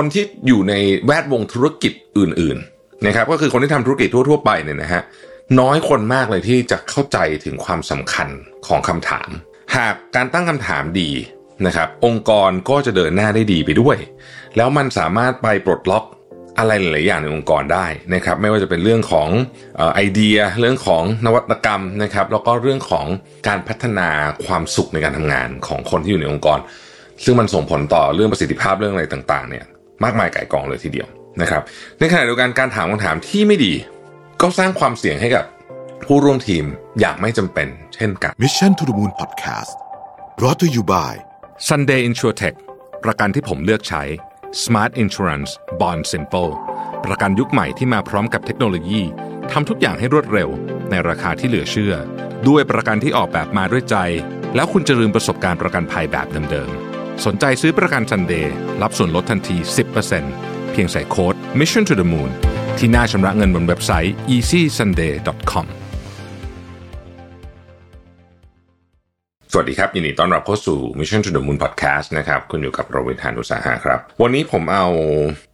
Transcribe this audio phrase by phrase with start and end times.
[0.00, 0.74] คนที่อยู่ใน
[1.06, 5.02] แวดวงธุรกิจอื่นๆนะครับก็คือคนที่ทำธุรกิจทั่วๆไปเนี่ยนะฮะ
[5.60, 8.28] น้อยคนมากเลยที่จะเข้าใจถึงความสำคัญ
[8.66, 9.28] ของคำถาม
[9.76, 11.10] หากการตั้งคำถามดี
[11.66, 13.96] นะครับองค์กรก็จะเดินหน้าได้ดีไปด้วย
[14.56, 16.04] แล้วมันสามารถไปปลดล็อก
[16.58, 19.28] อะไรหลายๆอย่างในองค์กรได้นะครับ ไม่ว่าจะเป็นเรื่องของ
[19.94, 23.06] ไอเดีย เรื่องของนวัตกรรมนะครับ แล้วก็เรื่องของ
[23.48, 24.08] การพัฒนา
[24.46, 26.58] ความสุขในการทำงานของคนที่อยู่ในองค์กร
[27.24, 29.64] ซึ่งมันส่งผลต่อเรื่องประสิทธิภาพเรื่องอะไรต่างๆเนี่ย
[30.04, 31.08] มากมายไก่กองเลยทีเดียว
[31.40, 31.62] นะครับ
[31.98, 33.72] ในขณะเดียวกันการถามคำถามที่ไม่ดี
[34.40, 35.44] ก็สร้างความเสี่ยงให้กับ
[36.04, 36.64] ผู้ร่วมทีม
[37.00, 39.74] อย่างไม่จำเป็น เช่นกัน Mission to the Moon Podcast
[40.38, 41.12] brought to you by
[41.68, 42.56] Sunday InsurTech
[43.04, 44.02] ประกันที่ผมเลือกใช้
[44.62, 45.50] Smart Insurance
[45.80, 46.52] Bond Simple
[47.04, 49.00] ประกันยุคใหม่ที่มาพร้อมกับเทคโนโลยี
[49.52, 50.48] ทำทุกอย่างให้รวดเร็ว
[50.90, 51.94] ในราคาที่เหลือเชื่อ
[52.48, 53.96] ด้วยประกันที่ออกแบบมาด้วยใจ
[54.54, 56.87] แล้วคุณจะลืมประสบการณ์ประกันภัยแบบเดิมๆ
[57.26, 58.46] สนใจซื้อประกัน Sunday
[58.82, 59.56] รับส่วนลดทันที
[60.14, 62.30] 10%เพียงใส่โค้ด Mission to the Moon
[62.78, 65.66] ที่หน้าชำระเงินบนเว็บไซต์ easysunday.com
[69.52, 74.86] สวัสดีครับ ยินดีต้อนรับเข้าสู่ Mission to the Moon Podcast นะครับคุณอยู่กับโรบินทานุสาหะครับ วันนี้ผมเอา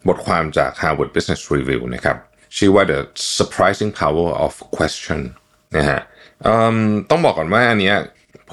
[0.08, 2.16] บทความจาก Harvard Business Review นะครับ
[2.56, 2.98] ชื่อว่า The
[3.38, 5.20] Surprising Power of Question
[5.76, 6.00] นะฮะ
[7.10, 7.96] ต้องบอกก่อนว่าอันเนี้ย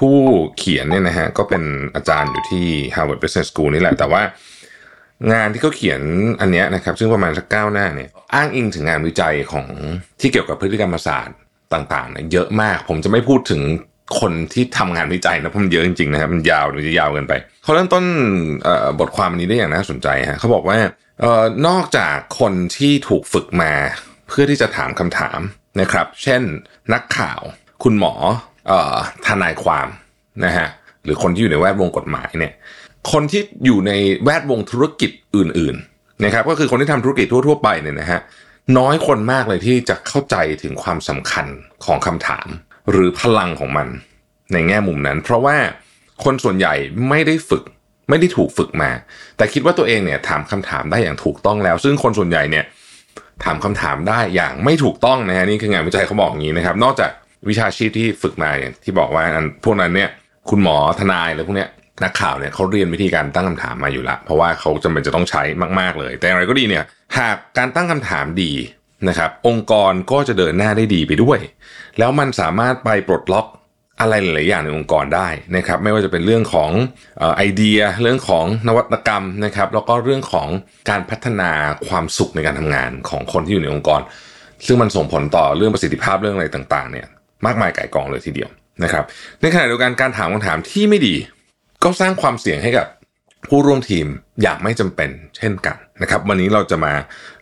[0.02, 0.18] ผู้
[0.58, 1.62] เขียนเนี่ยนะฮะก็เป็น
[1.94, 4.22] อาจารย์อยู่ที่ Harvard Business School นี่แหละแต่ว่า
[5.32, 6.00] งานที่เขาเขียน
[6.40, 9.66] อันเนี้ยนะครับซึ่งประมาณสักเก้าหน้าเนี่ยอ้างอิงถึงงานวิจัยของ
[10.20, 11.36] ที่เกี่ยวกับพฤติกรรมศาสตร์
[11.72, 13.62] ต่างๆเนี่ยเยอะมาก ผมจะไม่พูดถึง
[14.20, 18.04] คนที่ทำงานวิจัยนะเพราะมันเยอะจริงๆนะครับมันยาวหรือจะยาวเกินไปเขาเริ่มต้น
[19.00, 20.78] บทความนนี้ได้อย่างน่าสนใจฮะเขาบอกว่า
[21.66, 23.72] นอกจากคนที่ถูกฝึกมา
[24.28, 25.40] เพื่อที่จะถามคำถาม
[25.80, 26.42] นะครับ เช่น
[26.92, 27.40] นักข่าว
[27.82, 28.14] คุณหมอ
[29.26, 29.88] ทนายความ
[30.44, 30.68] นะฮะ
[31.04, 32.52] หรือคนที่อยู่ในแวดวงกฎหมายเนี่ย
[33.12, 33.92] คนที่อยู่ใน
[34.24, 38.20] แวดวงธุรกิจอื่นๆนะครับก็คือคนที่ทำธุรกิจทั่วๆไปเนี่ยนะฮะ
[38.78, 41.46] น้อยคนมากเลยที่จะเข้าใจถึงความสำคัญ
[41.84, 42.48] ของคำถาม
[42.90, 43.88] หรือพลังของมัน
[44.52, 45.56] ในแง่มุมนั้น เพราะว่า
[46.24, 46.74] คนส่วนใหญ่
[47.08, 47.64] ไม่ได้ฝึก
[48.08, 48.90] ไม่ได้ถูกฝึกมา
[49.36, 52.64] แต่คิดว่าตัวเองเนี่ยถามคำถามได้อย่างถูกต้องแล้ว ซึ่งคนส่วนใหญ่เนี่ย
[53.44, 57.10] ถามคำถามได้อย่างไม่ถูกต้องนะฮะนี่คืองานวิจัยเขาบอกอย่างนี้นะครับ นอกจาก
[57.48, 59.24] วิชาชีพที่ฝึกมาอย่างที่บอกว่า
[59.64, 60.10] พวกนั้นเนี่ย
[60.50, 61.70] คุณหมอทนายหรือพวกเนี้ย
[62.04, 65.42] นักข่าวเนี่ยเขาเรียนวิธีการตั้งคำถามมาอยู่ละเพราะว่าเขาจำเป็นจะต้องใช้
[65.80, 66.84] มากๆเลย แต่อย่างไรก็ดีเนี่ย
[67.18, 68.52] หากการตั้งคำถามดี
[69.08, 71.38] นะครับ องค์กรก็จะเดินหน้าได้ดีไปด้วย
[71.98, 73.46] แล้วมันสามารถไปปลดล็อก
[74.00, 76.70] อะไรหลาย ๆ อย่างในองค์กรได้นะครับ ไม่ว่าจะเป็นเรื่องของ
[77.36, 80.48] ไอเดีย เรื่องของนวัตกรรมนะครับ แล้วก็เรื่องของ
[80.90, 81.50] การพัฒนา
[81.88, 84.00] ความสุขในการทำงานของคนที่อยู่ในองค์กร
[84.66, 87.06] ซึ่งมันส่งผลต่อเรื่องประสิทธิภาพเรื่องอะไรต่าง ๆ เนี่ย
[87.46, 88.50] มากมายไก่กองเลยทีเดียว
[88.84, 89.04] นะครับ
[89.40, 91.14] ในขณะเดียวกันการถามคำถามที่ไม่ดี
[91.82, 92.86] ก็สร้างความเสี่ยงให้กับ
[93.48, 94.06] ผู้ร่วมทีม
[94.42, 96.92] อย่างไม่จำเป็นเช่นกันนะครับ วันนี้เราจะมา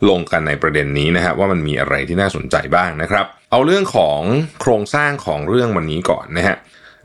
[0.09, 4.21] ลงกันในประเด็นนี้นะฮะว่ามันมีอะไรที่น่าสนใจบ้างนะครับ เอาเรื่องของ
[4.61, 6.57] โครงสร้างของเรื่องวันนี้ก่อนนะฮะ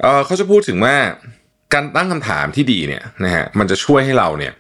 [0.01, 0.95] เเขาจะพูดถึงว่า
[1.73, 4.53] การตั้งคำถามที่ดีเนี่ยนะฮะมันจะช่วยให้เราเนี่ย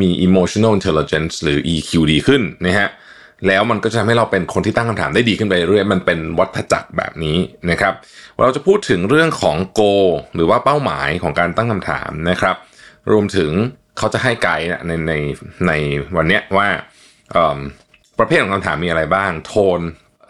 [0.00, 2.88] มี emotional intelligence หรือ EQ ดีขึ้นนะฮะ
[3.46, 7.38] แล้วมันก็จะทำให้เราเป็นคนที่ตั้งคำถามได้ดีขึ้นไปเรื่อยมันเป็นวัฏจักรแบบนี้
[7.70, 7.94] นะครับ
[8.40, 12.56] เราจะพูดถึงเรื่องของ goal หรือว่าเป้าหมายของการตั้งคำถามนะครับ
[13.12, 13.50] รวมถึง
[13.98, 15.12] เขาจะให้ไกด์ในใน
[15.66, 15.72] ใน
[16.16, 16.68] วันนี้ว่า
[18.18, 19.80] ประเภทของคำถามมีอะไรบ้าง tone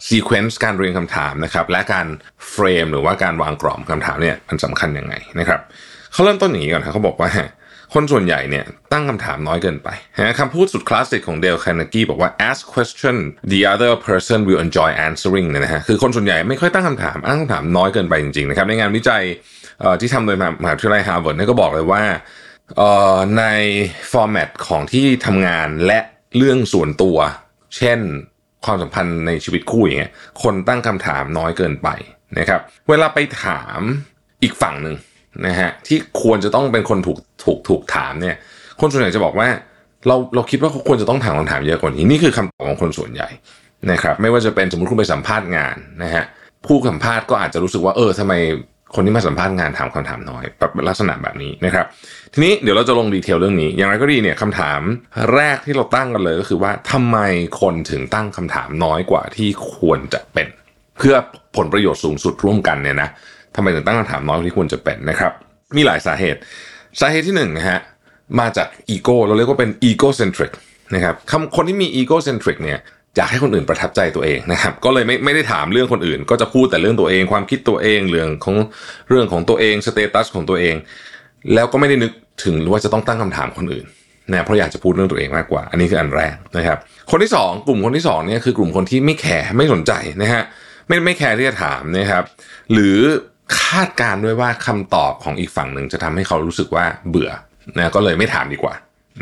[0.06, 2.06] sequence การเรียงคำถามนะครับ และการ
[2.50, 5.60] frame หรือว่าการวางกรอบคำถามเนี่ยมันสำคัญยังไงนะครับ
[6.12, 7.31] เขาเริ่มต้นอย่างนี้ก่อนครับเขาบอกว่า
[7.94, 13.16] คนส่วนใหญ่เนี่ยตั้งคำถามน้อยเกินไปนะคำพูดสุดคลาสสิกของเดลคาร์เนกีบอกว่า ask question
[13.52, 19.22] the other person will enjoy answering เนี่ยนะฮะคือคนส่วนใหญ่ไม่ค่อยตั้งคำถามตั้งคำถามน้อยเกินไปจริงๆนะครับในงานวิจัย
[20.00, 22.02] ที่ทำโดยมหาวิทยาลัยฮาร์วาร์ดเนี่ยก็บอกเลยว่า
[23.38, 23.44] ใน
[24.12, 26.00] ฟอร์แมตของที่ทำงานและ
[26.36, 27.18] เรื่องส่วนตัว
[27.76, 27.98] เช่น
[28.64, 30.12] ความสัมพันธ์ในชีวิตคู่อย่างเงี้ย
[30.42, 31.88] คนตั้งคำถามน้อยเกินไป
[32.38, 33.80] นะครับ เวลาไปถาม
[34.42, 34.96] อีกฝั่งหนึ่ง
[35.46, 38.36] นะฮะที่ควรจะต้องเป็นคนถูกถูกถูกถามเนี่ย
[38.80, 39.48] คนส่วนใหญ่จะบอกว่า
[40.06, 43.28] เราเราคิดว่าเขาควรจะต้องถามคำถามเยอะกว่านี้นี่คือคำตอบของคนส่วนใหญ่
[43.91, 46.24] นะครับ ไม่ว่าจะเป็นสมมติคุณไปสัมภาษณ์งานนะฮะ
[46.66, 48.34] ผู้สัมภาษณ์ก็อาจจะรู้สึกว่าเออทำไม
[48.94, 51.86] คนที่มาสัมภาษณ์งานถามคำถามน้อยแบบลักษณะแบบนี้นะครับ
[52.32, 54.80] ทีนี้เดี๋ยวเราจะลง detail เรื่องนี้ อย่างไรก็ดีเนี่ยคำถาม
[55.34, 57.18] แรกที่เราตั้งกันเลยก็คือว่าทำไม
[57.60, 60.48] คนถึงตั้งคำถามน้อยกว่าที่ควรจะเป็น
[60.98, 61.15] เพื่อ
[61.56, 63.10] ผลประโยชน์สูงสุดร่วมกันเนี่ยนะ
[63.56, 65.32] ทำไมถึงตั้งคำถามน้อยที่ควรจะเป็นนะครับ
[65.76, 66.38] มีหลายสาเหตุ
[67.00, 67.78] สาเหตุที่หนึ่งนะฮะ
[68.41, 70.53] มาจากอีโก้เราเรียกว่าเป็น egocentric
[70.94, 72.78] นะครับคำคนที่มี egocentric เนี่ย
[73.16, 78.56] อยากให้คนอื่นประทับใจตัวเองนะครับ ก็เลยไม่ไม่ได้ถามเรื่องคนอื่น ก็จะพูดแต่เรื่องตัวเองความคิดตัวเองเรื่องของ
[79.08, 80.74] เรื่องของตัวเอง status ของตัวเอง
[81.54, 82.12] แล้วก็ไม่ได้นึก
[82.44, 83.86] ถึงว่าจะต้องตั้งคำถามคนอื่น
[84.30, 86.78] นะเพราะอยากจะพูดเรื่องตัวเองมากกว่า อันนี้คืออันแรกนะครับ
[87.10, 89.92] คนที่ 2 กลุ่มคนที่2เนี่ยคือกลุ่มคนที่ไม่ care ไม่สนใจ
[90.22, 90.42] นะฮะ
[90.88, 92.24] ไม่ไม่ care ที่จะถามนะครับ
[92.72, 92.98] หรือ
[93.58, 97.30] คาดการณ์ด้วยว่าคำตอบของอีกฝั่งหนึ่งจะทำให้เขารู้สึกว่าเบื่อ
[97.78, 98.74] นะก็เลยไม่ถามดีกว่า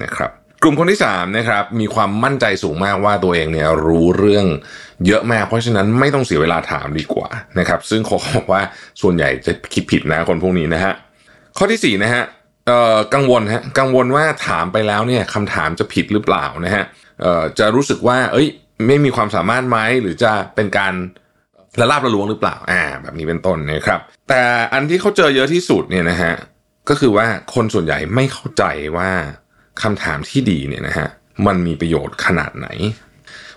[0.03, 0.31] นะครับ
[0.63, 4.47] กลุ่มคนที่3นะครับมีความมั่นใจสูงมากว่าตัวเองเนี่ยรู้เรื่อง
[5.07, 7.29] เยอะมาก เพราะฉะนั้นไม่ต้องเสียเวลาถามดีกว่า
[7.59, 8.61] นะครับซึ่งเขาบอกว่า
[9.03, 10.95] ส่วนใหญ่จะคิดผิดนะคนพวกนี้นะฮะ
[11.57, 12.25] ข้อที่4นะฮะ
[13.15, 16.85] กังวลฮะกังวลว่าถามไปแล้วเนี่ยคำถามจะผิดหรือเปล่านะฮะ
[17.59, 18.49] จะรู้สึกว่า เอ้ย
[18.87, 20.95] ไม่มีความสามารถไหมหรือจะเป็นการ
[21.81, 24.43] ละลาบละลวงหรือเปล่าอ่า แบบนี้เป็นต้นนะครับ แต่
[24.73, 26.33] อันที่เขาเจอเยอะที่สุดเนี่ยนะฮะ
[26.89, 28.65] ก็คือว่าคนส่วนใหญ่ไม่เข้าใจ
[28.97, 29.11] ว่า
[29.83, 31.09] คำถามที่ดีเนี่ยนะฮะ
[31.47, 32.69] มันมีประโยชน์ขนาดไหน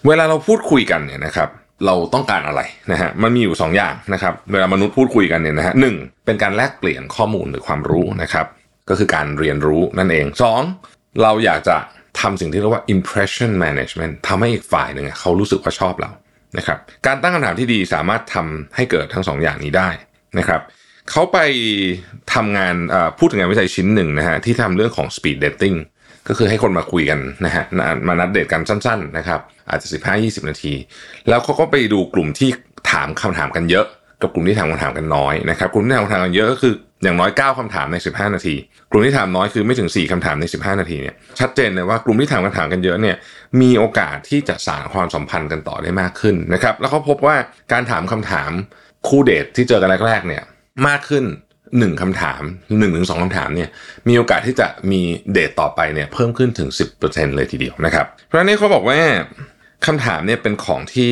[0.08, 1.50] เวลาเราพูดคุยกันเนี่ยนะครับ
[1.86, 2.62] เราต้องการอะไร
[2.92, 5.84] นะฮะมันมีอยู่2อย่างนะครับ เวลามนุษย์พูดคุยกันเนี่ยนะฮะห
[6.26, 8.46] เป็นการแลกเปลี่ยนข้อมูลหรือความรู้นะครับ
[8.90, 10.26] ก็คือการเรียนรู้นั่นเอง
[10.74, 11.22] 2.
[11.22, 11.76] เราอยากจะ
[12.20, 16.12] ทำสิ่งที่เรียกว่า impression management ทำให้อีกฝ่ายหนึ่งเขารู้สึกว่าชอบเรา
[16.58, 16.78] นะครับ
[17.08, 19.90] การตั้งคำถามที่ดีสามารถทำให้เกิดทั้ง 2ออย่างนี้ได้
[20.40, 20.62] นะครับ
[21.12, 21.38] เขาไป
[22.34, 22.76] ทำงาน
[23.18, 25.78] พูดถึงงานวิจัยชิ้นหนึ่งนะฮะที่ทำเรื่องของ speed dating
[26.28, 27.64] ก็คือให้คนมาคุยกันนะฮะ
[28.08, 29.40] มานัดเดทกันสั้นๆนะครับ
[29.70, 29.88] อาจจะ
[30.18, 30.74] 15-20 นาที
[31.30, 32.50] แล้วเขาก็ไปดูกลุ่มที่
[32.92, 33.86] ถามคำถามกันเยอะ
[34.22, 38.56] กับกลุ่มที่ถามคำถามกันน้อยนะครับกลุ่มที่ถามคำถามกันเยอะก็คือ อย่างน้อย 9คำถามใน 15 นาที
[38.92, 43.16] กลุ่มที่ถามน้อยคือไม่ถึง 4คำถามใน 15 นาทีเนี่ยชัดเจนเลยว่ากลุ่มที่ถามคำถามกันเยอะเนี่ย
[43.62, 47.36] มีโอกาสที่จะสานความสัมพันธ์กันต่อได้มากขึ้นนะครับแล้วเขาพบว่า
[47.72, 48.52] การถามคำถาม
[49.08, 50.44] คู่เดทที่เจอกันแรกๆเนี่ย
[50.88, 51.26] มากขึ้น
[51.80, 52.42] หนึ่งคำถาม
[52.80, 53.70] หนึ่งถึงสองคำถามเนี่ย
[54.08, 55.02] มีโอกาสที่จะมี
[55.34, 56.70] เดทต่อไปเนี่ยเพิ่มขึ้นถึง
[57.02, 59.00] 10%เลยทีเดียวนะครับ เพราะนั้เขาบอกว่า
[59.86, 61.12] คำถามเนี่ยเป็นของที่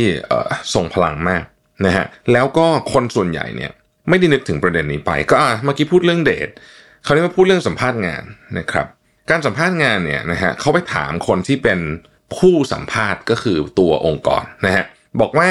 [0.73, 1.43] ส่งพลังมาก
[1.85, 3.71] นะฮะแล้วก็คนส่วนใหญ่เนี่ย
[4.09, 6.49] ไม่ได้นึกถึงประเด็นนี้ไป ก็เมื่อกี้พูดเรื่องเดท
[7.03, 8.23] เขาเรียกว่าพูดเรื่องสัมภาษณ์งาน
[8.57, 8.87] นะครับ
[9.29, 11.79] การสัมภาษณ์งานเนี่ยนะฮะเขาไปถามคนที่เป็น
[12.37, 14.85] ผู้สัมภาษณ์ก็คือตัวองค์กรนะฮะ
[15.21, 15.49] บอกว่า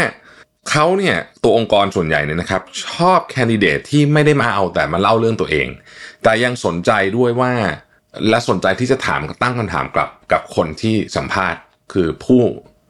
[0.70, 5.69] เขาเนี่ยตัวองค์กรส่วนใหญ่เนี่ยนะครับ ชอบแคนดิเดตที่ไม่ได้มาเอาแต่มาเล่าเรื่องตัวเอง
[6.22, 7.52] แต่ยังสนใจด้วยว่า
[8.28, 11.61] และสนใจที่จะถามตั้งคำถามกลับกับคนที่สัมภาษณ์
[11.93, 12.43] คือผู้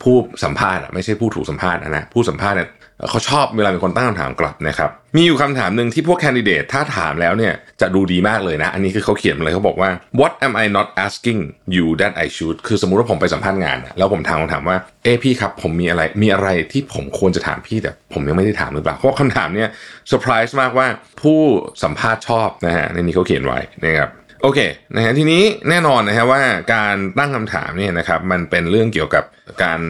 [0.03, 2.69] ผู้สัมภาษณ์ไม่ใช่ผู้ถูกสัมภาษณ์นะผู้สัมภาษณ์เนี่ย
[3.11, 9.91] เขาชอบเวลามีคนตั้งคำถามกลับนะครับมีอยู่คำถามหนึ่งที่พวกแคนดิเดตถ้าถามแล้วเนี่ยจะดูดีมากเลยนะ อันนี้คือเขาเขียนมาเลยเขาบอกว่า
[10.21, 11.41] what am I not asking
[11.77, 19.69] you that I should คือสมมุติว่าผมไปสัมภาษณ์งาน แล้วผมถามคำถามว่าเอพี่ครับผมมีอะไรมีอะไรที่ผมควรจะถามพี่แต่ผมยังไม่ได้ถามหรือเปล่าเพราะคำถามเนี่ย
[20.09, 20.87] เซอร์ไพรส์มากว่า
[21.23, 21.41] ผู้
[21.85, 24.11] สัมภาษณ์ชอบนะฮะในนี้เขาเขียนไว้นะครับ
[24.43, 24.59] โอเค
[24.95, 26.43] นะฮะทีนี้แน่นอนนะฮะว่า
[26.75, 29.25] การตั้งคำถามเนี่ยนะครับมันเป็นเรื่องเกี่ยวกับ
[29.63, 29.81] การ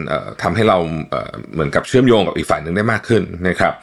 [0.41, 0.77] ทำให้เรา
[1.53, 3.73] เหมือนกับเชื่อมโยงกับอีกฝ่ายหนึ่งได้มากขึ้นนะครับ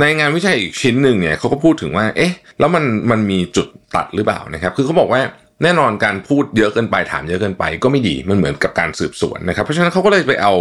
[0.00, 3.66] ในงานวิจัยอีกชิ้นหนึ่งเนี่ยเขาก็พูดถึงว่า เอ๊ะ แล้วมันมันมีจุด
[3.96, 5.22] ตัดหรือเปล่านะครับ คือเขาบอกว่า
[5.62, 10.54] แน่นอนการพูดเยอะเกินไปถามเยอะเกินไป ก็ไม่ดีมันเหมือนกับการสืบสวนนะครับ เพราะฉะนั้นเขาก็เลยไปเอา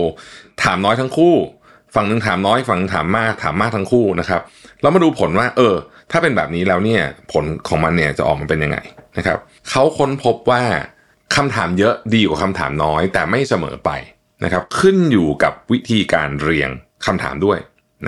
[0.64, 1.36] ถามน้อยทั้งคู่
[1.96, 4.42] ฝั่งหนึ่งถามน้อยฝั่งนึงถามมากถามมากทั้งคู่นะครับ
[4.82, 5.76] แล้วมาดูผลว่า เออ
[6.12, 8.78] ถ้าเป็นแบบนี้แล้วเนี่ยผลของมันเนี่ยจะออกมาเป็นยังไง
[9.18, 9.40] นะครับ
[9.70, 10.64] เขาค้นพบว่า
[11.36, 13.92] คำถามเยอะดีกว่าคำถามน้อย แต่ไม่เสมอไป
[14.44, 16.70] นะครับขึ้นอยู่กับวิธีการเรียง
[17.06, 17.60] คำถามด้วย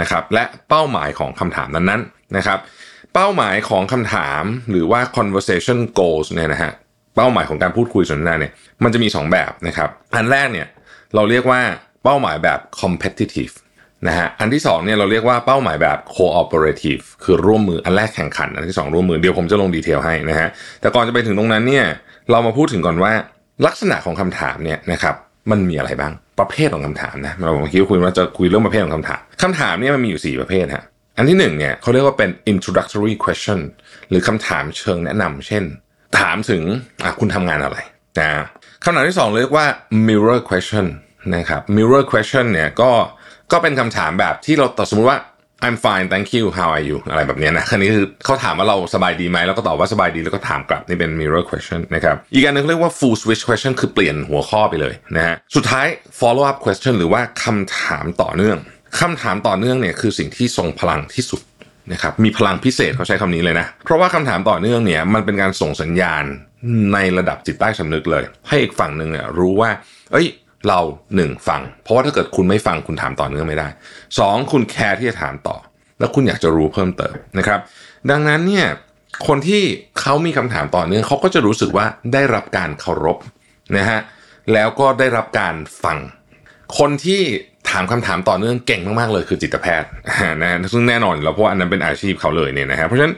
[0.01, 2.59] นะครับและเป้าหมายของคำถามนั้นๆนะครับ
[3.13, 6.71] เป้าหมายของคำถามหรือว่า conversation goals เนี่ยนะฮะ
[7.15, 10.67] เป้าหมายของการพูดคุยสนทนาเนี่ยมันจะมี 2 แบบนะครับอันแรกเนี่ย
[11.15, 11.61] เราเรียกว่า
[12.03, 13.53] เป้าหมายแบบ competitive
[14.07, 20.49] นะฮะอันที่2เนี่ยเราเรียกว่าเป้าหมายแบบ cooperative คือร่วมมืออันแรกแข่งขัน อันที่ 2 ร่วมมือเดี๋ยวผมจะลงดีเทลให้นะฮะ
[20.81, 21.85] แต่ก่อนจะไปถึงตรงนั้นเนี่ย
[22.31, 23.11] เรามาพูดถึงก่อนว่า
[23.65, 25.15] ลักษณะของคำถามเนี่ยนะครับ
[25.51, 30.83] มันมีอะไรบ้างประเภทของคำถามนะเราเมื่อกี้คุยว่าจะคุยเรื่องประเภทของคำถามคำถามเนี่ยมันมีอยู่ 4 ประเภทฮะ
[31.17, 33.59] อันที่1เนี่ยเขาเรียกว่าเป็น introductory question
[34.09, 35.63] หรือคำถามเชิงแนะนำเช่น
[36.19, 36.63] ถามถึง
[37.19, 37.77] คุณทำงานอะไร
[38.19, 38.29] นะ
[38.83, 39.65] คำถามที่ 2 เรียกว่า
[40.07, 40.87] mirror question
[41.35, 42.91] นะครับ mirror question เนี่ยก็
[43.51, 45.19] ก็เป็นคำถามแบบที่เราตอบสมมติว่า
[45.65, 52.91] I'm fine thank you how are you อะไรแบบนี้นะคันนี้คือเขาถามว่าเราสบายดีไหม แล้วก็ตอบว่าสบายดี แล้วก็ถามกลับ นี่เป็น mirror question นะครับ อีกอันนึงเรียกว่า
[52.99, 55.87] full switch question คือเปลี่ยนหัวข้อไปเลยนะฮะ สุดท้าย
[56.19, 58.57] follow up question หรือว่าคำถามต่อเนื่อง
[58.99, 61.41] คำถามต่อเนื่องเนี่ยคือสิ่งที่ทรงพลังที่สุด
[61.93, 66.23] นะครับ มีพลังพิเศษเขาใช้คำนี้เลยนะ เพราะว่าคำถามต่อเนื่องเนี่ยมันเป็นการส่งสัญญาณ
[66.93, 69.69] ในระดับจิตใต้สำนึกเลย ให้อีกฝั่งหนึ่งเนี่ยรู้ว่า
[70.11, 70.27] เอ้ย
[70.67, 70.79] เรา
[71.15, 73.67] หนึ่งฟัง เพราะว่าถ้าเกิดคุณไม่ฟังคุณถามต่อเนื่องไม่ได้
[74.19, 75.57] สองคุณแคร์ที่จะถามต่อ
[75.99, 77.59] แล้วคุณอยากจะรู้เพิ่มเติมนะครับ
[78.09, 78.67] ดังนั้นเนี่ย
[79.27, 79.63] คนที่
[79.99, 83.17] เขามีคำถามต่อเนื่องเขาก็จะรู้สึกว่าได้รับการเคารพ
[83.77, 83.99] นะฮะ
[84.53, 85.97] แล้วก็ได้รับการฟัง
[86.77, 87.21] คนที่
[87.69, 89.89] ถามคำถามต่อเนื่องเก่งมากๆเลยคือจิตแพทย์
[90.41, 93.15] นะซึ่งแน่นอนเราเพราะว่าอันนั้นเป็นอาชีพเขาเลยเนี่ยนะฮะเพราะฉะนั้น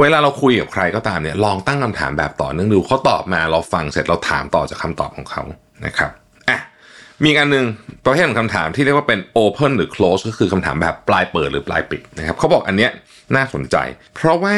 [0.00, 5.42] เวลาเราคุยกับใครก็ตามเนี่ยลองตั้งคำถามแบบต่อเนื่องดูเขาตอบมาเราฟังเสร็จเราถามต่อจากคำตอบของเขา
[5.86, 6.10] นะครับ
[7.24, 7.66] มีอันหนึ่ง
[8.04, 12.90] ประเภทของคำถามที่เรียกว่าเป็น open หรือ close ก็คือคำถามแบบปลายเปิดหรือปลายปิดนะครับเขาบอกอันเนี้ย
[13.36, 13.76] น่าสนใจ
[14.14, 14.56] เพราะว่า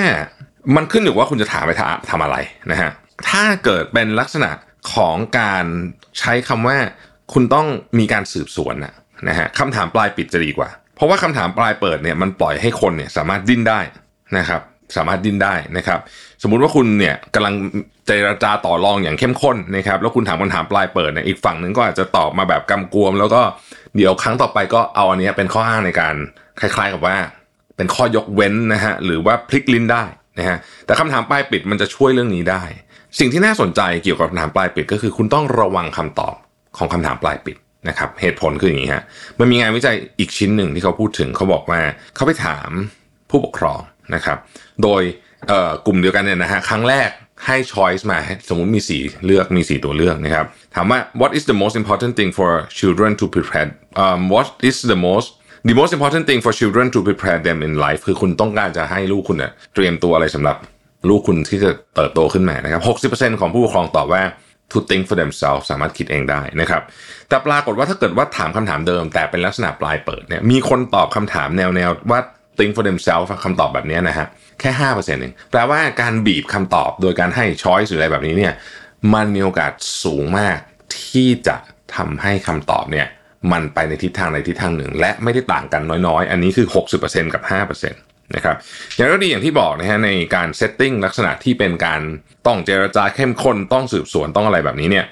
[0.76, 1.72] มันขึ้นอยู่ว่าคุณจะถามไป
[2.10, 2.36] ทำอะไร
[2.70, 2.90] นะฮะ
[3.30, 4.50] ถ้าเกิดเป็นลักษณะ
[4.94, 5.64] ของการ
[6.18, 6.76] ใช้คำว่า
[7.32, 7.66] คุณต้อง
[7.98, 8.94] มีการสืบสวนนะ
[9.28, 13.80] นะฮะคำถามปลายปิดจะดีกว่า เพราะว่าคำถามปลายเปิดเนี่ยมันปล่อยให้คนเนี่ยสามารถดิ้นได้
[14.38, 14.62] นะครับ
[14.96, 16.00] สามารถดิ้นได้นะครับ
[16.42, 17.54] สมมุติว่าคุณเนี่ยกำลัง
[18.06, 23.42] เจรจาต่อรองอย่างเข้มข้นนะครับแล้วคุณถามคำถามปลายเปิดเนี่ยอีกฝั่งหนึ่งก็อาจจะตอบมาแบบกำกวม แล้วก็
[23.96, 26.14] เดี๋ยวครั้งต่อไปก็เอาอันนี้เป็นข้ออ้างในการ
[26.60, 27.16] คล้ายๆกับว่า
[27.76, 30.04] เป็นข้อยกเว้นนะฮะหรือว่าพลิกลิ้นได้
[30.38, 32.62] นะฮะแต่คำถามปลายปิดมันจะช่วยเรื่องนี้ได้
[33.18, 36.34] สิ่งที่น่าสนใจเกี่ยวกับคำถามปลายปิด ก็คือคุณต้องระวังคำตอบ
[36.78, 37.56] ของคำถามปลายปิด
[37.88, 39.02] นะครับเหตุผลคืออย่างนี้ฮะ
[39.38, 41.80] มันมีงานวิจัยอีกชิ้นหนึ่งที่เขาพูดถึงเขาบอกว่า
[42.14, 42.70] เขาไปถาม
[43.30, 43.80] ผู้ปกครอง
[44.14, 44.38] นะครับ
[44.82, 45.02] โดย
[45.86, 47.10] กลุ่มเดียวกันเนี่ยนะฮะครั้งแรก
[47.46, 48.18] ให้ choice มา
[48.48, 53.68] สมมุติมีสีเลือกมีสีตัวเลือกนะครับ ถามว่า what is the most important thing for children to prepare
[54.02, 55.28] um, what is the most
[55.70, 60.56] the most important thing for children to prepare them in life คือคุณต้องการจะให้ลูกคุณเนี่ยเตรียมตัวอะไรสำหรับ
[61.08, 64.22] ลูกคุณที่จะเติบโตขึ้นมานะครับ 60%ของผู้ปกครองตอบว่า
[64.72, 66.82] to think for themselves สามารถคิดเองได้นะครับ
[67.28, 72.20] แต่ปรากฏว่าถ้าเกิดว่าถามคำถามเดิม แต่เป็นลักษณะปลายเปิดเนี่ยมีคนตอบคำถามแนวแนวว่า
[72.58, 74.26] think for themselves คำตอบแบบนี้นะฮะ
[74.60, 78.52] แค่ห้าเปอร์เซ็นต์เองแปลว่าการบีบคำตอบโดยการให้ choice หรืออะไรแบบนี้เนี่ย
[79.14, 79.72] มันมีโอกาส
[80.04, 80.58] สูงมาก
[81.00, 81.56] ที่จะ
[81.96, 83.06] ทำให้คำตอบเนี่ย
[83.52, 86.66] มันไปในทิศทางในทิศทางหนึ่ง และไม่ได้ต่างกันน้อยๆ อันนี้คือ
[87.00, 87.92] 60%กับ 5%
[88.34, 88.56] นะครับ
[88.96, 92.00] อย่างไรก็ดีอย่างที่บอกนะฮะในการ setting ลักษณะที่เป็นการ
[92.46, 95.06] ต้องเจรจาเข้มข้นต้องสืบสวนต้องอะไรแบบนี้เนี่ย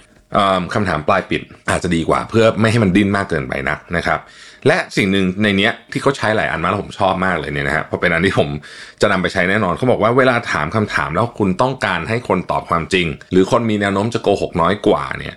[0.74, 4.20] คำถามปลายปิดอาจจะดีกว่าเพื่อไม่ให้มันดิ้นมากเกินไปนักนะครับ
[4.66, 8.48] และสิ่งหนึ่งในนี้ที่เขาใช้หลายอันมาแล้วผมชอบมากเลยเนี่ยนะฮะเพราะเป็นอันที่ผม
[9.00, 15.34] จะนำไปใช้แน่นอนเขาบอกว่าเวลาถามคำถามแล้วคุณต้องการให้คนตอบความจริง หรือคนมีแนวโน้มจะโกหกน้อยกว่าเนี่ย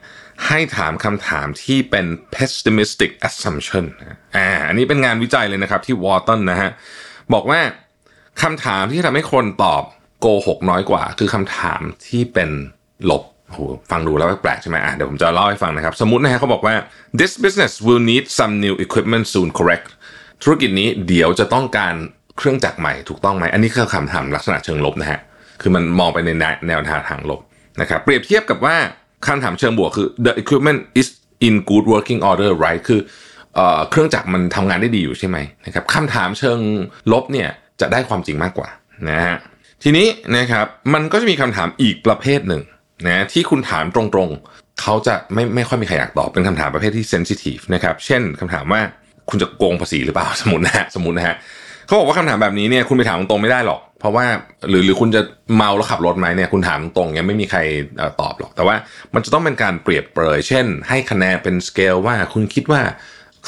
[0.47, 2.05] ให้ถามคำถามที่เป็น
[2.35, 3.85] pessimistic assumption
[4.37, 6.69] อ่าอันนี้เป็นงานวิจัยเลยนะครับที่วอร์ตันนะฮะ
[7.33, 7.59] บอกว่า
[8.41, 9.83] คำถามที่ทำให้คนตอบ
[10.21, 12.49] โกหกน้อยกว่า คือคำถามที่เป็น
[13.09, 13.59] ลบ โห
[13.91, 16.75] ฟังดูแล้วแปลกใช่ไหมอะเดี๋ยวผมจะเล่าให้ฟังนะครับ สมมตินะฮะเขาบอกว่า
[17.19, 19.87] this business will need some new equipment soon correct
[20.43, 21.93] ธุรกิจนี้เดี๋ยวจะต้องการ
[22.37, 25.19] เครื่องจักรใหม่ถูกต้องไหม อันนี้คือคำถามลักษณะเชิงลบนะฮะ
[25.61, 26.29] คือมันมองไปใน
[26.67, 27.41] แนวทางทางลบ
[27.81, 28.75] นะครับ เปรียบเทียบกับว่า
[29.27, 31.07] คำถามเชิงบวกคือ the equipment is
[31.47, 33.01] in good working order right คือ
[33.89, 36.59] เครื่องจักรมันทำงานได้ดีอยู่ใช่ไหมนะครับคำถามเชิง
[37.11, 37.49] ลบเนี่ย
[37.81, 38.69] จะได้ความจริงมากกว่า
[39.09, 39.37] นะฮะ
[39.83, 42.61] ทีนี้นะครับมันก็จะมีคำถามอีกประเภทหนึ่ง
[43.07, 48.81] นะที่คุณถามตรงๆ เขาจะไม่ไม่ค่อยมีใครอยากตอบเป็นคำถามประเภทที่เซนซิทีฟนะครับ เช่นคำถามว่า
[49.29, 51.35] คุณจะโกงภาษีหรือเปล่าสมมตินะฮะสมมตินะฮะ
[51.85, 54.25] เขาบอกว่าคำถามแบบนี้เนี่ยคุณไปถามตรงๆไม่ได้หรอก เพราะว่า
[54.69, 55.21] หรือหรือคุณจะ
[55.55, 57.59] เมาแล้วขับรถไหมเนี่ยคุณถามตรงเนี่ยไม่มีใคร
[58.21, 58.75] ตอบหรอก แต่ว่า
[59.13, 62.81] มันจะต้องเป็นการเปรียบเปรยเช่น ให้คะแนนเป็นสเกลว่าคุณคิดว่า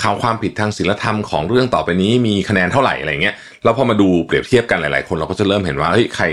[0.01, 6.25] ข่าวความผิดทางศีลธรรมของเรื่องต่อไปนี้มีคะแนนเท่าไหร่อะไรเงี้ยแล้วพอมาดูเปรียบเทียบกันหลายๆ คนเราก็จะเริ่มเห็นว่าเฮ้ยใคร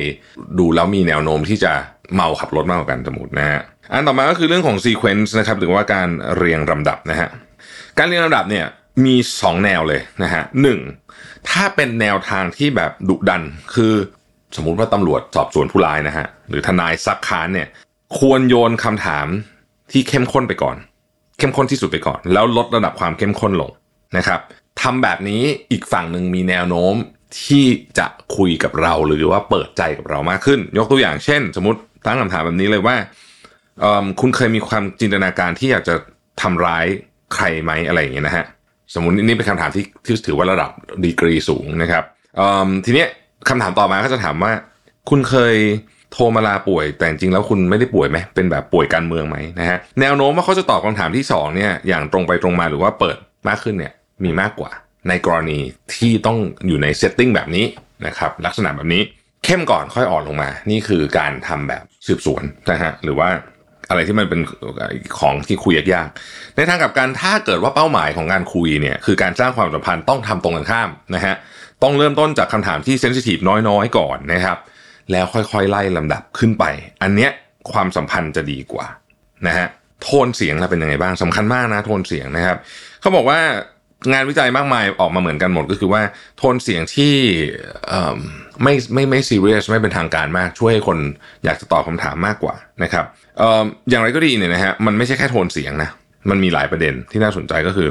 [0.58, 1.72] ดูแล้วมีแนวโน้มที่จะ
[2.14, 3.60] เมาขับรถมากกว่ากันสมมตินะฮะ
[3.92, 7.28] อันต่อมาก็คือเรื่องของ sequence นะครับหรือว่าการเรียงลำดับนะฮะ
[7.98, 8.66] การเรียงลำดับเนี่ย
[9.04, 10.78] มี 2 แนวเลยนะฮะหนึ่ง
[11.48, 13.42] ถ้าเป็นแนวทางที่แบบดุดัน
[13.74, 13.94] คือ
[14.56, 17.68] สมมุติว่าตำรวจสอบสวนผู้ร้ายนะฮะหรือทนายซักค้านเนี่ย
[18.18, 19.26] ควรโยนคำถาม
[19.92, 20.76] ที่เข้มข้นไปก่อน
[21.38, 23.70] เข้มข้นที่สุดไปก่อน แล้วลดระดับความเข้มข้นลง
[24.16, 24.40] นะครับ
[24.80, 26.94] ทำแบบนี้อีกฝั่งหนึ่งมีแนวโน้ม
[27.44, 27.66] ที่
[27.98, 32.96] จะคุยกับเราหรือว่าเปิดใจกับเรามากขึ้น ยกตัวอย่างเช่น สมมติ ตั้งคำถามแบบนี้เลยว่า
[34.20, 35.94] คุณเคยมีความจินตนาการที่อยากจะ
[36.42, 36.86] ทำร้าย
[37.34, 38.46] ใครไหมอะไรอย่างเงี้ยนะฮะ
[38.94, 40.70] สมมตินี่เป็นคำถามที่ที่ถือว่าระดับ
[41.04, 42.04] ดีกรีสูงนะครับ
[42.84, 43.04] ทีนี้
[43.48, 44.52] คำถามต่อมาก็จะถามว่า
[45.10, 45.56] คุณเคย
[46.12, 53.16] โทรมาลาป่วย แต่จริงแล้วคุณไม่ได้ป่วยไหมเป็นแบบป่วยการเมืองไหมนะฮะแนวโน้มว่าเขาจะตอบคำถามที่2เนี่ยอย่างตรงไปตรงมาหรือว่าเปิด
[53.48, 53.92] มากขึ้นเนี่ย
[54.24, 54.70] มีมากกว่า
[55.08, 55.58] ในกรณี
[55.94, 57.66] ที่ต้องอยู่ใน setting แบบนี้
[58.06, 59.02] นะครับลักษณะแบบนี้
[59.44, 63.28] เข้มก่อนค่อยอ่อนลงมา นี่คือการทำแบบสืบสวนนะฮะหรือว่า
[63.88, 64.40] อะไรที่มันเป็น
[65.18, 71.34] ของที่คุยยากๆ ในทางกับการถ้าเกิดว่าเป้าหมายของการคุยเนี่ยคือการสร้างความสัมพันธ์ต้องทำตรงกันข้ามนะฮะ
[71.82, 74.58] ต้องเริ่มต้นจากคำถามที่เซนซิทีฟน้อยๆ ก่อนนะครับ
[75.12, 76.64] แล้วค่อยๆ ไล่ลำดับขึ้นไป
[77.02, 77.30] อันเนี้ย
[77.72, 78.86] ความสัมพันธ์จะดีกว่า
[79.46, 79.66] นะฮะ
[80.02, 82.56] โทนเสียงเราเป็นยังไงบ้างสำคัญมากนะโทนเสียงนะครับ
[83.00, 83.40] เขาบอกว่า
[84.12, 86.02] งานวิจัยมากมายออกมาเหมือนกันหมดก็คือว่า
[86.38, 87.14] โทนเสียงที่
[88.62, 90.98] ไม่ไม่ไม่ซีเรียสไม่เป็นทางการมากช่วยให้คน
[91.44, 93.04] อยากจะตอบคาถามมากกว่านะครับ
[93.40, 93.42] อ
[93.90, 95.90] อย่างไรก็ดีเนี่ยนะฮะมันไม่ใช่แค่โทนเสียงนะ
[96.30, 97.88] มันมีหลายประเด็นที่น่าสนใจก็คือ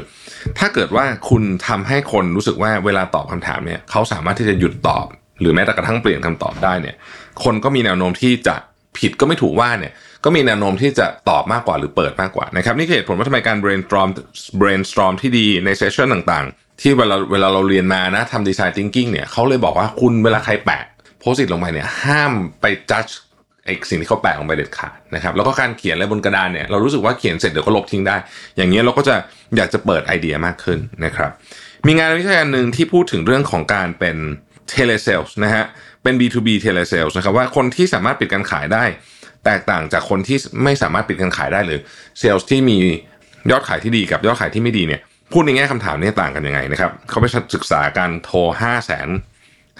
[0.58, 5.06] ถ้าเกิดว่าคุณทำให้คนรู้สึกว่าเวลาตอบคำถามเนี่ยเขาสามารถที่จะหยุดตอบ
[5.40, 6.96] หรือแม้แต่กระทั่งเปลี่ยนคำตอบได้เนี่ย
[7.44, 8.56] คนก็มีแนวโน้มที่จะ
[8.98, 9.92] ผิดก็ไม่ถูกว่าเนี่ย
[10.24, 14.10] ก็มีแนวโน้มที่จะตอบมากกว่าหรือเปิดมากกว่านะครับนี่คือเหตุผลว่าทำไมการ brainstorm
[14.60, 20.82] brainstorm ที่ดีในเซสชันต่างๆ ที่เวลาเวลาเราเรียนมานะทำดีไซน์ thinking เนี่ยเขาเลยบอกว่าคุณเวลาใครแปะ
[21.20, 23.12] โพสิตลงไปเนี่ยห้ามไป judge
[23.64, 28.16] ไอ้สิ่งที่เขาแปะลงไปเด็ดขาดนะครับแล้วก็การเขียนอะไรบนกระดานเนี่ยเรารู้สึกว่าเขียนเสร็จเดี๋ยวก็ลบทิ้งได้
[28.56, 29.14] อย่างเงี้ยเราก็จะ
[29.56, 31.30] อยากจะเปิดไอเดียมากขึ้นนะครับ
[31.86, 34.16] มีงานวิจัยอันหนึ่งที่พูดถึงเรื่องของการเป็น
[34.72, 35.64] telesales นะฮะ
[36.02, 38.84] เป็น B2B telesales นะครับว่าคนที่สามารถปิดการขายได้
[39.44, 41.80] แตกต่างจากคนที่ไม่สามารถปิดการขายได้หรือ
[42.18, 42.78] เซลล์ที่มี
[43.50, 45.00] ยอดขายที่ดีกับยอดขายที่ไม่ดีเนี่ย
[45.32, 49.08] พูดในแง่คำถามนี้ต่างกันยังไงนะครับเขาไปศึกษาการโทร 5 0 0 0 0 0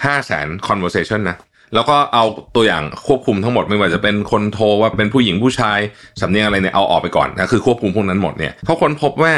[0.05, 1.37] 5 0 0 0 0 conversation นะ
[1.75, 2.25] แล้วก็เอา
[2.57, 5.79] ตัวอย่างควบคุมทั้งหมดไม่ว่าจะเป็นคนโทรว่าเป็นผู้หญิงผู้ชาย
[6.21, 9.33] สำเนียงอะไรเนี่ยเอาออกไปก่อนนะคือควบคุมพวกนั้นหมดเนี่ยเขาค้นพบว่า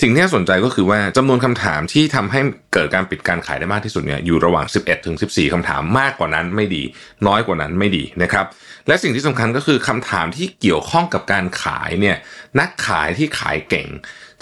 [0.00, 2.40] สิ่งที่น่าสนใจก็คือว่าจำนวนคำถามที่ทำให้
[2.72, 6.82] เกิดการปิดการขายได้มากที่สุดเนี่ยอยู่ระหว่าง 11 ถึง 14คำถามมากกว่านั้นไม่ดี
[7.26, 8.46] น้อยกว่านั้นไม่ดีนะครับ
[8.88, 12.16] และสิ่งที่สำคัญก็คือคำถามที่เกี่ยวข้องกับการขายเนี่ย
[12.60, 13.88] นักขายที่ขายเก่ง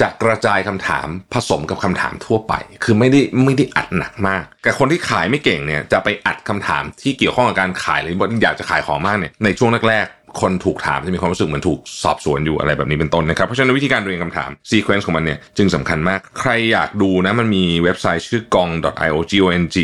[0.00, 2.54] จะกระจายคำถามผสมกับคำถามทั่วไป
[2.84, 18.68] คือไม่ได้ไม่ได้อัดหนักมาก แต่คนที่ขายไม่เก่งเนี่ยจะไปอัดคำถามที่เกี่ยวข้องกับการขายหรืออยากจะขายของมากเนี่ยในช่วงแรกๆ คนถูกถามจะมีความรู้สึกเหมือนถูกสอบสวนอยู่อะไรแบบนี้เป็นต้นนะครับ เพราะฉะนั้นวิธีการเรียงคำถาม sequence ของมันเนี่ยจึงสำคัญมาก ใครอยากดูนะมันมีเว็บไซต์ชื่อก o ง
[19.08, 19.76] .io g o n g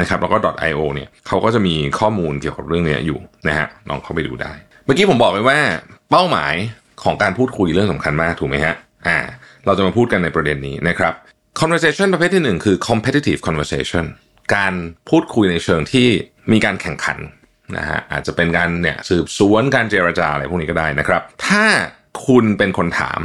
[0.00, 0.36] นะครับแล้วก็
[0.70, 4.52] .io เนี่ยเขาก็จะมีข้อมูลเกี่ยวกับเรื่องนี้อยู่นะฮะลองเข้าไปดูได้
[4.84, 5.58] เมื่อกี้ผมบอกไปว่า
[6.10, 6.54] เป้าหมาย
[7.04, 8.74] ของการพูดคุยเรื่องสำคัญมากถูกไหมฮะ
[9.06, 9.18] อ่า
[9.66, 11.12] เราจะมาพูดกันในประเด็นนี้นะครับ
[11.60, 14.04] conversation ประเภทที่หนึ่งคือ competitive conversation
[14.54, 14.74] การ
[15.10, 16.08] พูดคุยในเชิงที่
[16.52, 17.18] มีการแข่งขัน
[17.76, 21.64] นะฮะอาจจะเป็นการเนี่ยสืบสวนการเจรจาอะไรพวกนี้ก็ได้นะครับ ถ้า
[22.26, 23.20] คุณเป็นคนถาม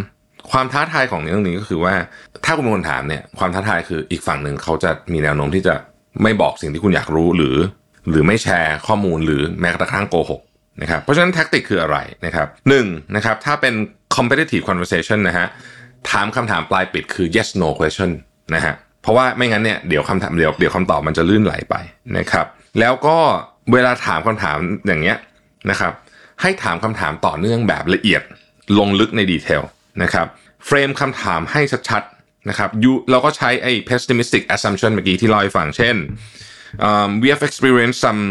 [0.51, 1.93] ความท้าทายของเรื่องนี้ก็คือว่า
[2.45, 5.75] ถ้าคุณเป็นคนถามเนี่ยความท้าทายคืออีกฝั่งหนึ่งเขาจะมีแนวโน้มที่จะ
[6.23, 7.57] ไม่บอกสิ่งที่คุณอยากรู้หรือ
[8.09, 10.41] หรือไม่แชร์ข้อมูลหรือแม้กระทั่งโกหก
[10.81, 13.73] นะครับเพราะฉะนั้นแท็กติกคืออะไรนะครับหนึ่งนะครับถ้าเป็น
[14.15, 15.47] competitive conversation นะฮะ
[16.09, 18.11] ถามคำถามปลายปิดคือ yes no question
[18.55, 21.75] นะฮะเพราะว่าไม่งั้นเนี่ยเดี๋ยวคำถามเดี๋ยวเดี๋ยวคำตอบมันจะลื่นไหลไป
[22.17, 22.45] นะครับ
[22.79, 23.17] แล้วก็
[23.71, 25.17] เวลาถามคำถามอย่างเงี้ย
[25.69, 25.93] นะครับ
[26.41, 28.21] ให้ถามคำถามต่อเนื่องแบบละเอียด
[28.79, 29.63] ลงลึกใน detail
[30.03, 30.27] นะครับ
[30.65, 35.95] frame คำถามให้ชัดๆนะครับยูเราก็ใช้ไอ้ pessimistic assumption เมื่อกี้ที่เล่าให้ฟังเช่น
[36.87, 38.21] um, we have experienced some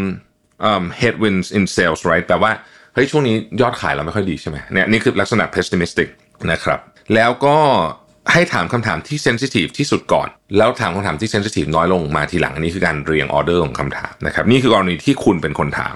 [0.69, 2.51] um, headwinds in sales right แปลว่า
[2.93, 6.09] เฮ้ยช่วงนี้ยอดขายเราไม่ค่อยดีใช่ไหมเนี่ยนี่คือลักษณะ pessimistic
[6.51, 6.79] นะครับ
[7.15, 7.57] แล้วก็
[8.31, 15.95] ให้ถามคำถามที่ sensitive ที่สุดก่อน แล้วถามคำถามที่ sensitive น้อยลงมาทีหลังอันนี้คือการเรียงออเดอร์ของคำถามนะครับนี่คือกรณีที่คุณเป็นคนถาม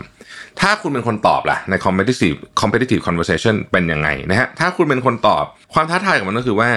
[0.59, 6.69] ถ้าคุณเป็นคนตอบล่ะใน competitive competitive conversation เป็นยังไงนะฮะถ้าคุณเป็นคนตอบความท้าทายของมันก็คือว่า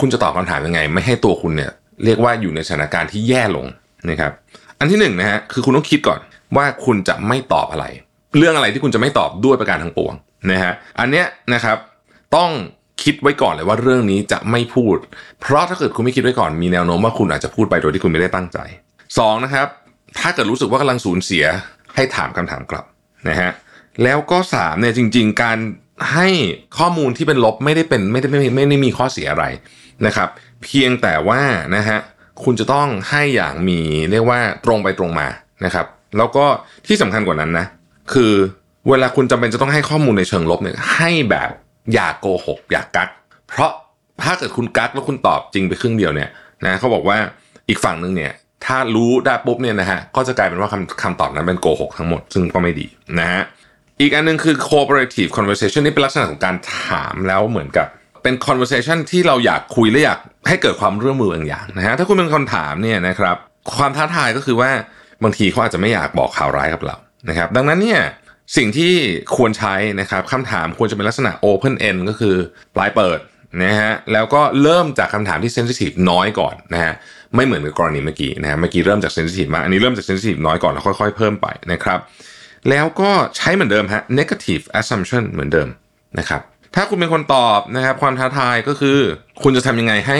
[0.00, 1.70] คุณจะตอบคำถามยังไง ไม่ให้ตัวคุณเนี่ย
[2.04, 3.66] เรียกว่าอยู่ในสถานการณ์ที่แย่ลง
[4.10, 4.32] นะครับ
[4.78, 6.20] อันที่หนึ่งนะฮะคือคุณต้องคิดก่อน
[6.56, 7.86] ว่าคุณจะไม่ตอบอะไร
[8.36, 10.14] เรื่องอะไรที่คุณจะไม่ตอบด้วยประการทั้งปวง
[10.50, 11.76] นะฮะอันเนี้ยนะครับ
[12.36, 12.50] ต้อง
[13.02, 14.96] คิดไว้ก่อนเลยว่าเรื่องนี้จะไม่พูด
[15.40, 18.58] เพราะถ้าเกิดคุณไม่คิดไว้ก่อนมีแนวโน้มว่าคุณอาจจะพูดไปโดยที่คุณไม่ได้ตั้งใจ
[19.02, 19.66] 2นะครับ
[20.18, 21.44] ถ้าเกิดรู้สึกว่ากำลังสูญเสีย
[21.94, 22.84] ให้ถามคำถามกลับ
[23.28, 23.50] นะฮะ
[24.04, 25.58] แล้วก็3เนี่ยจริง ๆ การ
[26.14, 26.28] ให้
[26.78, 29.44] ข้อมูลที่เป็นลบไม่ได้เป็นไม่ได้ไม่ไม่ได้มีข้อเสียอะไร
[30.06, 30.28] นะครับ
[30.62, 31.40] เพียงแต่ว่า
[31.76, 31.98] นะฮะ
[32.44, 33.80] คุณจะต้องให้อย่างมี
[34.10, 35.28] เรียกว่าตรงไปตรงมา
[35.64, 36.44] นะครับ แล้วก็
[36.86, 37.66] ที่สำคัญกว่านั้นนะ
[38.12, 38.32] คือ
[38.88, 41.50] เวลาคุณจำเป็นจะต้องให้ข้อมูลในเชิงลบเนี่ยให้แบบ
[41.92, 43.08] อย่าโกหก อย่ากัก
[43.48, 43.70] เพราะ
[44.24, 46.30] ถ้าเกิดคุณกักแล้วคุณตอบจริงไปครึ่งเดียวเนี่ย
[46.64, 47.18] นะเขาบอกว่า
[47.68, 48.32] อีกฝั่งหนึ่งเนี่ย
[48.66, 52.86] ถ้ารู้ได้ปุ๊บเนี่ยนะฮะก็จะกลายเป็นว่าคำคำตอบนั้นเป็นโกหกทั้งหมด ซึ่งก็ไม่ดี
[53.18, 53.42] นะฮะ
[54.00, 57.86] อีกอันนึงคือ cooperative conversation นี่เป็นลักษณะของการถามแล้วเหมือนกับ
[58.22, 63.36] เป็น conversation ที่เราอยากคุยและอยากให้เกิดความร่วมมือบางอย่างนะฮะถ้าคุณเป็นคนถามเนี่ยนะครับ
[63.76, 64.70] ความท้าทายก็คือว่า
[65.22, 66.96] บางทีเขาอาจจะไม่อยากบอกข่าวร้ายกับเรา
[67.28, 68.00] นะครับ ดังนั้นเนี่ย
[68.56, 68.94] สิ่งที่
[69.36, 72.36] ควรใช้นะครับคำถามควรจะเป็นลักษณะ open end ก็คือ
[72.76, 73.18] ปลายเปิด
[73.62, 76.92] นะฮะแล้วก็เริ่มจากคำถามที่ sensitive น้อยก่อนนะฮะ
[77.34, 81.98] ไม่เหมือนกับกรณีเมื่อกี้นะฮะเมื่อกี้เริ่มจาก sensitive มากอันนี้เริ่มจาก sensitive น้อยก่อนแล้วค่อยๆ เพิ่มไปนะครับ
[82.70, 85.68] แล้วก็ใช้เหมือนเดิมฮะ negative assumption เหมือนเดิม
[86.18, 86.42] นะครับ
[86.74, 88.98] ถ้าคุณเป็นคนตอบนะครับความท้าทายก็คือ
[89.42, 90.18] คุณจะทำยังไงให้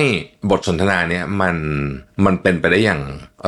[0.50, 1.56] บทสนทนาเนี่ยมัน
[2.24, 3.02] มันเป็นไปได้อย่าง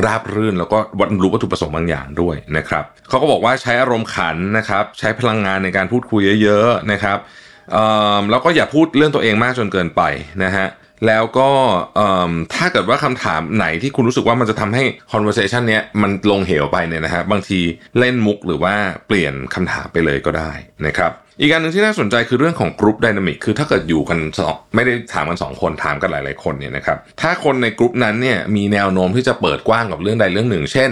[0.05, 7.19] ราบรื่น แล้วก็บรรลุวัตถุประสงค์บางอย่างด้วยนะครับเขาก็บอกว่าใช้อารมณ์ขันนะครับ ใช้พลังงานในการพูดคุยเยอะๆนะครับ
[8.31, 10.03] แล้วก็อย่าพูดเรื่องตัวเองมากจนเกินไป
[10.45, 10.69] นะฮะ
[11.07, 11.51] แล้วก็
[12.55, 17.61] ถ้าเกิดว่าคำถามไหนที่คุณรู้สึกว่ามันจะทำให้ conversation เนี้ยมันลงเหวไปเนี่ยนะฮะบางที
[17.99, 18.75] เล่นมุกหรือว่า
[19.07, 20.53] เปลี่ยนคำถามไปเลยก็ได้
[20.87, 30.91] นะครับ อีกประการหนึ่งที่น่าสนใจคือเรื่องของ group dynamic คือถ้าเกิดอยู่กันสองไม่ได้ถามกันสองคนถามกันหลาย ๆ คนเนี่ยนะครับถ้าคนในกรุ๊ปนั้นเนี่ยมีแนวโน้มที่จะเปิดกว้างกับเรื่องใดเรื่องหนึ่ง เช่น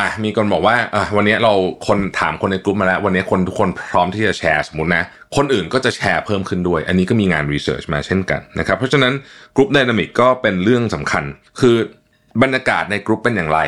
[0.00, 1.52] อะมีคนบอกว่าอะวันนี้เรา
[1.86, 5.04] คนถามคนในกลุ่มมาแล้ว วันนี้คนทุกคนพร้อมที่จะแชร์สมมตินะ
[5.36, 9.12] คนอื่นก็จะแชร์เพิ่มขึ้นด้วย อันนี้ก็มีงานรีเสิร์ชมาเช่นกันนะครับเพราะฉะนั้น
[9.56, 11.24] กลุ่มไดนามิกก็เป็นเรื่องสำคัญ
[11.60, 11.76] คือ
[12.42, 13.60] บรรยากาศในกลุ่มเป็นอย่างไร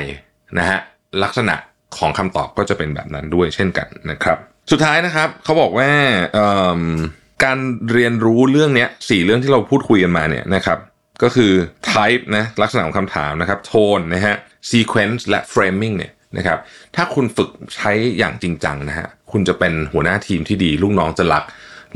[0.59, 0.79] นะฮะ
[1.23, 1.57] ลักษณะ
[1.99, 4.39] ของคำตอบก็จะเป็นแบบนั้นด้วยเช่นกันนะครับ
[4.71, 5.91] สุดท้ายนะครับเขาบอกว่า
[7.45, 7.59] การ
[7.93, 10.79] เรียนรู้เรื่องนี้สี่เรื่องที่เราพูดคุยกันมาเนี่ยนะครับ
[11.23, 11.53] ก็คือ
[11.93, 14.37] type นะลักษณะของคำถามนะครับ tone นะฮะ
[14.71, 16.59] sequence และ framing เนี่ยนะครับ
[16.97, 21.45] ถ้าคุณฝึกใช้อย่างจริงจังนะฮะคุณจะเป็นหัวหน้าทีมที่ดีลูกน้องจะรัก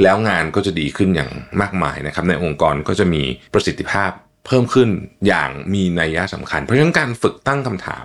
[0.03, 1.31] แล้วงานก็จะดีขึ้นอย่าง
[1.61, 3.23] มากมายนะครับในองค์กรก็จะมี
[3.55, 4.11] ประสิทธิภาพ
[4.47, 4.89] เพิ่มขึ้น
[5.27, 8.05] อย่างมีนัยยะสำคัญ เพราะฉะนั้นการฝึกตั้งคำถาม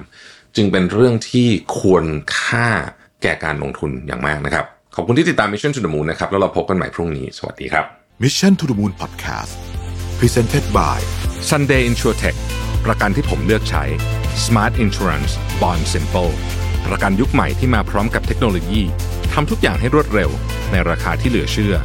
[0.56, 1.47] จึงเป็นเรื่องที่
[1.80, 2.06] ควร
[2.39, 2.67] ค่า
[3.21, 7.86] แก่การลงทุนอย่างมากนะครับ ขอบคุณที่ติดตาม Mission to the Moon นะครับแล้วเราพบกันใหม่พรุ่งนี้ สวัสดีครับ
[8.23, 9.53] Mission to the Moon Podcast
[10.19, 10.99] Presented by
[11.49, 12.38] Sunday InsurTech
[12.86, 13.84] ประกันที่ผมเลือกใช้
[14.45, 16.32] Smart Insurance Bond Simple
[16.88, 18.82] ประกันยุคใหม่ที่มาพร้อมกับเทคโนโลยี
[19.34, 20.30] ทำทุกอย่างให้รวดเร็ว
[20.71, 21.75] ในราคาที่เหลือเชื่อ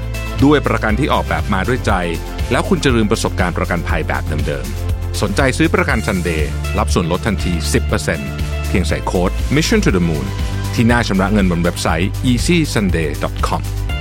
[0.44, 1.92] ด้วยประกันที่ออกแบบมาด้วยใจ
[2.50, 6.42] แล้วคุณจะลืมประสบการณ์ประกันภัยแบบเดิมๆ สนใจซื้อประกัน Sunday
[6.78, 7.52] รับส่วนลดทันที
[8.10, 10.26] 10%เพียงใส่โค้ด Mission to the Moon
[10.74, 13.91] ที่หน้าชำระเงินบนเว็บไซต์ easysunday.com